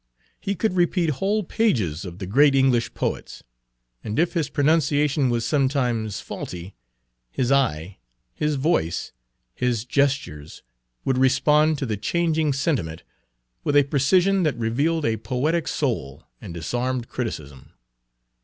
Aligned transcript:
He 0.39 0.55
could 0.55 0.73
repeat 0.73 1.11
whole 1.21 1.43
pages 1.43 2.05
of 2.05 2.17
the 2.17 2.25
great 2.25 2.55
English 2.55 2.95
poets; 2.95 3.43
and 4.03 4.17
if 4.17 4.33
his 4.33 4.49
pronunciation 4.49 5.29
was 5.29 5.45
sometimes 5.45 6.19
faulty, 6.19 6.73
his 7.29 7.51
eye, 7.51 7.99
his 8.33 8.55
voice, 8.55 9.11
his 9.53 9.85
gestures, 9.85 10.63
would 11.05 11.19
respond 11.19 11.77
to 11.77 11.85
the 11.85 11.97
changing 11.97 12.51
sentiment 12.51 13.03
with 13.63 13.75
a 13.75 13.83
precision 13.83 14.41
that 14.41 14.57
revealed 14.57 15.05
a 15.05 15.17
poetic 15.17 15.67
soul 15.67 16.23
and 16.41 16.55
disarmed 16.55 17.07
criticism. 17.07 17.71